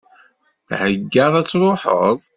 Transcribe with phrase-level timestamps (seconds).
[0.67, 2.19] Theggaḍ ad tṛuḥeḍ?